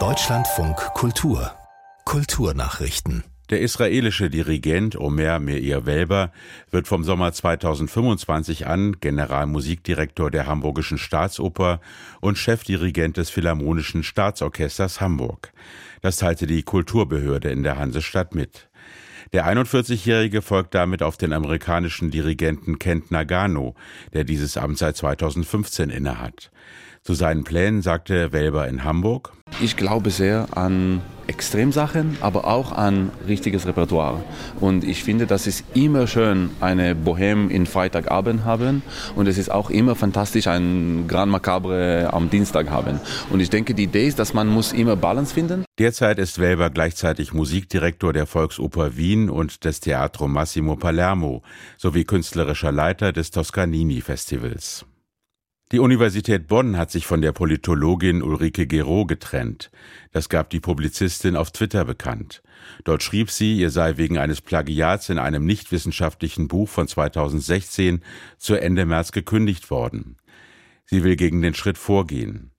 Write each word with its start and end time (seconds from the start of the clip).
Deutschlandfunk 0.00 0.76
Kultur 0.94 1.52
Kulturnachrichten 2.04 3.22
der 3.50 3.60
israelische 3.60 4.30
Dirigent 4.30 4.98
Omer 4.98 5.38
Meir 5.38 5.86
Welber 5.86 6.32
wird 6.72 6.88
vom 6.88 7.04
Sommer 7.04 7.32
2025 7.32 8.66
an 8.66 8.96
Generalmusikdirektor 8.98 10.32
der 10.32 10.46
Hamburgischen 10.46 10.98
Staatsoper 10.98 11.80
und 12.20 12.36
Chefdirigent 12.36 13.16
des 13.16 13.30
Philharmonischen 13.30 14.02
Staatsorchesters 14.02 15.00
Hamburg. 15.00 15.52
Das 16.00 16.16
teilte 16.16 16.48
die 16.48 16.64
Kulturbehörde 16.64 17.50
in 17.50 17.62
der 17.62 17.78
Hansestadt 17.78 18.34
mit. 18.34 18.68
Der 19.32 19.46
41-Jährige 19.46 20.42
folgt 20.42 20.74
damit 20.74 21.02
auf 21.02 21.16
den 21.16 21.32
amerikanischen 21.32 22.10
Dirigenten 22.10 22.78
Kent 22.78 23.10
Nagano, 23.10 23.74
der 24.12 24.24
dieses 24.24 24.56
Amt 24.56 24.78
seit 24.78 24.96
2015 24.96 25.90
innehat. 25.90 26.50
Zu 27.02 27.14
seinen 27.14 27.44
Plänen 27.44 27.82
sagte 27.82 28.32
Welber 28.32 28.66
in 28.66 28.84
Hamburg. 28.84 29.32
Ich 29.60 29.76
glaube 29.76 30.10
sehr 30.10 30.48
an 30.56 31.00
Extremsachen, 31.26 32.18
aber 32.20 32.46
auch 32.46 32.72
an 32.72 33.10
richtiges 33.26 33.66
Repertoire. 33.66 34.22
Und 34.60 34.84
ich 34.84 35.04
finde, 35.04 35.26
das 35.26 35.46
ist 35.46 35.64
immer 35.74 36.06
schön, 36.06 36.50
eine 36.60 36.94
Bohème 36.94 37.48
in 37.48 37.66
Freitagabend 37.66 38.44
haben. 38.44 38.82
Und 39.14 39.26
es 39.26 39.38
ist 39.38 39.50
auch 39.50 39.70
immer 39.70 39.94
fantastisch, 39.94 40.48
ein 40.48 41.06
Grand 41.08 41.32
Macabre 41.32 42.10
am 42.12 42.30
Dienstag 42.30 42.68
haben. 42.70 43.00
Und 43.30 43.40
ich 43.40 43.48
denke, 43.48 43.74
die 43.74 43.84
Idee 43.84 44.06
ist, 44.06 44.18
dass 44.18 44.34
man 44.34 44.48
muss 44.48 44.72
immer 44.72 44.96
Balance 44.96 45.32
finden. 45.32 45.64
Derzeit 45.78 46.18
ist 46.18 46.38
Welber 46.38 46.70
gleichzeitig 46.70 47.32
Musikdirektor 47.32 48.12
der 48.12 48.26
Volksoper 48.26 48.96
Wien 48.96 49.30
und 49.30 49.64
des 49.64 49.80
Teatro 49.80 50.28
Massimo 50.28 50.76
Palermo 50.76 51.42
sowie 51.78 52.04
künstlerischer 52.04 52.72
Leiter 52.72 53.12
des 53.12 53.30
Toscanini 53.30 54.00
Festivals. 54.00 54.84
Die 55.72 55.78
Universität 55.78 56.46
Bonn 56.46 56.76
hat 56.76 56.90
sich 56.90 57.06
von 57.06 57.22
der 57.22 57.32
Politologin 57.32 58.22
Ulrike 58.22 58.66
Gero 58.66 59.06
getrennt. 59.06 59.70
Das 60.12 60.28
gab 60.28 60.50
die 60.50 60.60
Publizistin 60.60 61.36
auf 61.36 61.52
Twitter 61.52 61.86
bekannt. 61.86 62.42
Dort 62.84 63.02
schrieb 63.02 63.30
sie, 63.30 63.56
ihr 63.56 63.70
sei 63.70 63.96
wegen 63.96 64.18
eines 64.18 64.42
Plagiats 64.42 65.08
in 65.08 65.18
einem 65.18 65.46
nichtwissenschaftlichen 65.46 66.48
Buch 66.48 66.68
von 66.68 66.86
2016 66.86 68.02
zu 68.36 68.56
Ende 68.56 68.84
März 68.84 69.10
gekündigt 69.12 69.70
worden. 69.70 70.18
Sie 70.84 71.02
will 71.02 71.16
gegen 71.16 71.40
den 71.40 71.54
Schritt 71.54 71.78
vorgehen. 71.78 72.50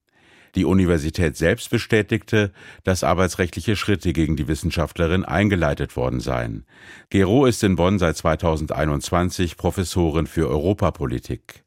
Die 0.55 0.65
Universität 0.65 1.37
selbst 1.37 1.69
bestätigte, 1.69 2.53
dass 2.83 3.03
arbeitsrechtliche 3.03 3.75
Schritte 3.75 4.13
gegen 4.13 4.35
die 4.35 4.47
Wissenschaftlerin 4.47 5.25
eingeleitet 5.25 5.95
worden 5.95 6.21
seien. 6.21 6.65
Gero 7.11 7.45
ist 7.45 7.63
in 7.63 7.75
Bonn 7.75 7.99
seit 7.99 8.17
2021 8.17 9.57
Professorin 9.57 10.25
für 10.25 10.49
Europapolitik. 10.49 11.64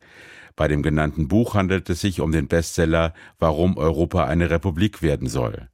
Bei 0.59 0.67
dem 0.67 0.83
genannten 0.83 1.29
Buch 1.29 1.55
handelt 1.55 1.89
es 1.89 2.01
sich 2.01 2.21
um 2.21 2.33
den 2.33 2.49
Bestseller 2.49 3.15
Warum 3.39 3.77
Europa 3.77 4.25
eine 4.25 4.51
Republik 4.51 5.03
werden 5.03 5.29
soll. 5.29 5.69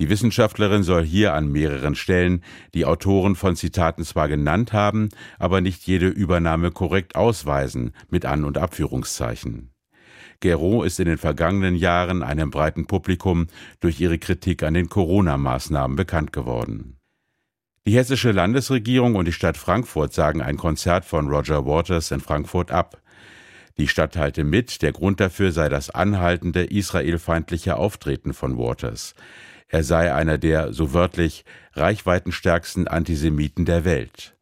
Die 0.00 0.08
Wissenschaftlerin 0.10 0.82
soll 0.82 1.04
hier 1.04 1.34
an 1.34 1.52
mehreren 1.52 1.94
Stellen 1.94 2.42
die 2.74 2.84
Autoren 2.84 3.36
von 3.36 3.54
Zitaten 3.54 4.02
zwar 4.02 4.26
genannt 4.26 4.72
haben, 4.72 5.08
aber 5.38 5.60
nicht 5.60 5.86
jede 5.86 6.08
Übernahme 6.08 6.72
korrekt 6.72 7.14
ausweisen, 7.14 7.92
mit 8.10 8.26
An- 8.26 8.44
und 8.44 8.58
Abführungszeichen. 8.58 9.70
Gero 10.40 10.82
ist 10.82 10.98
in 10.98 11.06
den 11.06 11.18
vergangenen 11.18 11.76
Jahren 11.76 12.24
einem 12.24 12.50
breiten 12.50 12.86
Publikum 12.86 13.46
durch 13.78 14.00
ihre 14.00 14.18
Kritik 14.18 14.64
an 14.64 14.74
den 14.74 14.88
Corona-Maßnahmen 14.88 15.96
bekannt 15.96 16.32
geworden. 16.32 16.96
Die 17.86 17.94
hessische 17.94 18.32
Landesregierung 18.32 19.14
und 19.14 19.28
die 19.28 19.32
Stadt 19.32 19.56
Frankfurt 19.56 20.12
sagen 20.12 20.42
ein 20.42 20.56
Konzert 20.56 21.04
von 21.04 21.28
Roger 21.28 21.66
Waters 21.66 22.10
in 22.10 22.20
Frankfurt 22.20 22.72
ab. 22.72 23.00
Die 23.78 23.86
Stadt 23.88 24.14
teilte 24.14 24.42
mit, 24.42 24.82
der 24.82 24.92
Grund 24.92 25.20
dafür 25.20 25.52
sei 25.52 25.68
das 25.68 25.90
anhaltende 25.90 26.64
israelfeindliche 26.64 27.76
Auftreten 27.76 28.34
von 28.34 28.58
Waters. 28.58 29.14
Er 29.68 29.84
sei 29.84 30.12
einer 30.12 30.36
der, 30.36 30.72
so 30.72 30.94
wörtlich, 30.94 31.44
reichweitenstärksten 31.74 32.88
Antisemiten 32.88 33.66
der 33.66 33.84
Welt. 33.84 34.34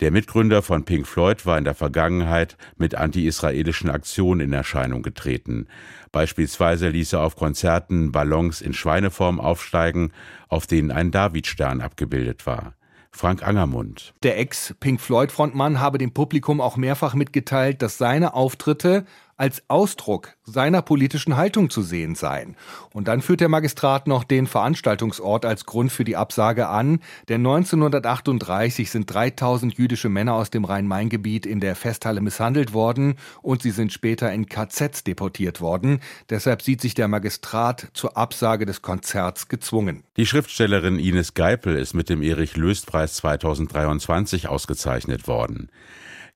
Der 0.00 0.10
Mitgründer 0.10 0.62
von 0.62 0.84
Pink 0.84 1.06
Floyd 1.06 1.46
war 1.46 1.56
in 1.56 1.64
der 1.64 1.74
Vergangenheit 1.74 2.56
mit 2.76 2.96
anti-israelischen 2.96 3.88
Aktionen 3.88 4.40
in 4.40 4.52
Erscheinung 4.52 5.02
getreten. 5.02 5.68
Beispielsweise 6.12 6.88
ließ 6.88 7.14
er 7.14 7.22
auf 7.22 7.36
Konzerten 7.36 8.12
Ballons 8.12 8.60
in 8.60 8.74
Schweineform 8.74 9.40
aufsteigen, 9.40 10.12
auf 10.48 10.66
denen 10.66 10.90
ein 10.90 11.12
Davidstern 11.12 11.80
abgebildet 11.80 12.46
war. 12.46 12.74
Frank 13.10 13.42
Angermund. 13.46 14.14
Der 14.22 14.38
Ex-Pink 14.38 15.00
Floyd-Frontmann 15.00 15.80
habe 15.80 15.98
dem 15.98 16.12
Publikum 16.12 16.60
auch 16.60 16.76
mehrfach 16.76 17.14
mitgeteilt, 17.14 17.82
dass 17.82 17.98
seine 17.98 18.34
Auftritte 18.34 19.04
als 19.36 19.62
Ausdruck 19.68 20.34
seiner 20.44 20.82
politischen 20.82 21.36
Haltung 21.36 21.70
zu 21.70 21.82
sehen 21.82 22.14
seien. 22.14 22.56
Und 22.92 23.08
dann 23.08 23.20
führt 23.20 23.40
der 23.40 23.48
Magistrat 23.48 24.06
noch 24.06 24.24
den 24.24 24.46
Veranstaltungsort 24.46 25.44
als 25.44 25.66
Grund 25.66 25.92
für 25.92 26.04
die 26.04 26.16
Absage 26.16 26.68
an, 26.68 27.00
denn 27.28 27.46
1938 27.46 28.90
sind 28.90 29.12
3000 29.12 29.76
jüdische 29.76 30.08
Männer 30.08 30.34
aus 30.34 30.50
dem 30.50 30.64
Rhein-Main-Gebiet 30.64 31.46
in 31.46 31.60
der 31.60 31.76
Festhalle 31.76 32.20
misshandelt 32.20 32.72
worden 32.72 33.16
und 33.42 33.62
sie 33.62 33.70
sind 33.70 33.92
später 33.92 34.32
in 34.32 34.46
KZs 34.46 35.04
deportiert 35.04 35.60
worden. 35.60 36.00
Deshalb 36.30 36.62
sieht 36.62 36.80
sich 36.80 36.94
der 36.94 37.08
Magistrat 37.08 37.88
zur 37.92 38.16
Absage 38.16 38.64
des 38.66 38.82
Konzerts 38.82 39.48
gezwungen. 39.48 40.02
Die 40.16 40.26
Schriftstellerin 40.26 40.98
Ines 40.98 41.34
Geipel 41.34 41.76
ist 41.76 41.94
mit 41.94 42.08
dem 42.08 42.22
Erich-Löst-Preis 42.22 43.14
2023 43.14 44.48
ausgezeichnet 44.48 45.28
worden. 45.28 45.68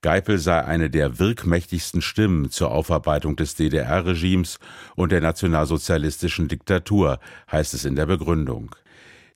Geipel 0.01 0.39
sei 0.39 0.63
eine 0.65 0.89
der 0.89 1.19
wirkmächtigsten 1.19 2.01
Stimmen 2.01 2.49
zur 2.49 2.71
Aufarbeitung 2.71 3.35
des 3.35 3.53
DDR-Regimes 3.55 4.57
und 4.95 5.11
der 5.11 5.21
nationalsozialistischen 5.21 6.47
Diktatur, 6.47 7.19
heißt 7.51 7.75
es 7.75 7.85
in 7.85 7.95
der 7.95 8.07
Begründung. 8.07 8.75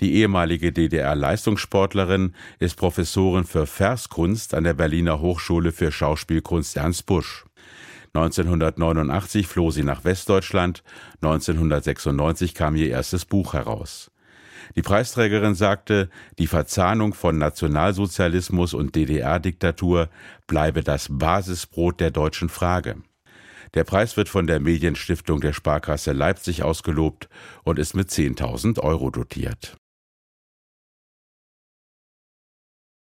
Die 0.01 0.15
ehemalige 0.15 0.71
DDR-Leistungssportlerin 0.71 2.33
ist 2.57 2.77
Professorin 2.77 3.43
für 3.43 3.67
Verskunst 3.67 4.55
an 4.55 4.63
der 4.63 4.73
Berliner 4.73 5.21
Hochschule 5.21 5.71
für 5.71 5.91
Schauspielkunst 5.91 6.75
Ernst 6.75 7.05
Busch. 7.05 7.45
1989 8.15 9.47
floh 9.47 9.69
sie 9.69 9.83
nach 9.83 10.03
Westdeutschland, 10.03 10.83
1996 11.21 12.55
kam 12.55 12.75
ihr 12.75 12.89
erstes 12.89 13.25
Buch 13.25 13.53
heraus. 13.53 14.09
Die 14.75 14.81
Preisträgerin 14.81 15.55
sagte, 15.55 16.09
die 16.39 16.47
Verzahnung 16.47 17.13
von 17.13 17.37
Nationalsozialismus 17.37 18.73
und 18.73 18.95
DDR-Diktatur 18.95 20.09
bleibe 20.47 20.83
das 20.83 21.07
Basisbrot 21.09 21.99
der 21.99 22.11
deutschen 22.11 22.49
Frage. 22.49 22.97
Der 23.73 23.83
Preis 23.83 24.15
wird 24.15 24.29
von 24.29 24.47
der 24.47 24.59
Medienstiftung 24.59 25.41
der 25.41 25.53
Sparkasse 25.53 26.13
Leipzig 26.13 26.63
ausgelobt 26.63 27.29
und 27.63 27.79
ist 27.79 27.93
mit 27.93 28.09
10.000 28.09 28.79
Euro 28.79 29.09
dotiert. 29.09 29.77